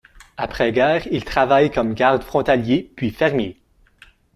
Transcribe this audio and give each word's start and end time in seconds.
Après 0.35 0.71
guerre 0.71 1.05
il 1.11 1.23
travaille 1.23 1.69
comme 1.69 1.93
garde 1.93 2.23
frontalier 2.23 2.91
puis 2.95 3.11
fermier. 3.11 3.61